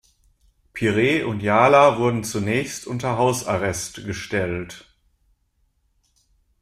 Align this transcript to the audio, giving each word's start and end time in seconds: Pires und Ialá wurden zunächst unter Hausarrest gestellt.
Pires 0.73 1.25
und 1.27 1.43
Ialá 1.43 1.99
wurden 1.99 2.23
zunächst 2.23 2.87
unter 2.87 3.19
Hausarrest 3.19 4.03
gestellt. 4.03 4.87